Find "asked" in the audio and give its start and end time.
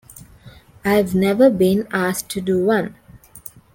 1.93-2.27